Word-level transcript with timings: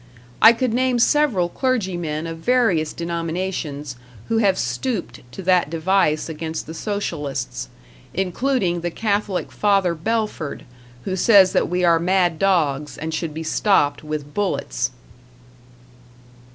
I 0.41 0.51
could 0.51 0.73
name 0.73 0.97
several 0.97 1.47
clergymen 1.47 2.25
of 2.25 2.39
various 2.39 2.91
denominations 2.91 3.97
who 4.29 4.39
have 4.39 4.57
stooped 4.57 5.19
to 5.33 5.43
that 5.43 5.69
device 5.69 6.27
against 6.27 6.65
the 6.65 6.73
Socialists; 6.73 7.69
including 8.11 8.81
the 8.81 8.89
Catholic 8.89 9.51
Father 9.51 9.93
Belford, 9.93 10.65
who 11.05 11.15
says 11.15 11.51
that 11.53 11.69
we 11.69 11.83
are 11.83 11.99
mad 11.99 12.39
dogs 12.39 12.97
and 12.97 13.13
should 13.13 13.31
be 13.35 13.43
stopped 13.43 14.03
with 14.03 14.33
bullets. 14.33 14.89